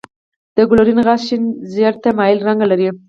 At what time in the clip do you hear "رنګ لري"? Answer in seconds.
2.47-2.87